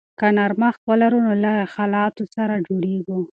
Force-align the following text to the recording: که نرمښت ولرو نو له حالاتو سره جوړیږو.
که 0.19 0.27
نرمښت 0.37 0.81
ولرو 0.89 1.19
نو 1.27 1.33
له 1.43 1.53
حالاتو 1.73 2.23
سره 2.35 2.53
جوړیږو. 2.67 3.19